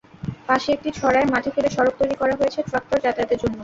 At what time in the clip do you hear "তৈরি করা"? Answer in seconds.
1.99-2.33